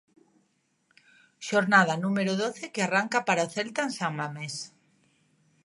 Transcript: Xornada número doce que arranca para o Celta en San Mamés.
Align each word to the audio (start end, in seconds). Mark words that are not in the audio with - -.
Xornada 1.47 1.95
número 2.03 2.33
doce 2.43 2.65
que 2.73 2.81
arranca 2.83 3.19
para 3.27 3.47
o 3.47 3.51
Celta 3.55 3.81
en 3.87 3.91
San 3.97 4.13
Mamés. 4.19 4.55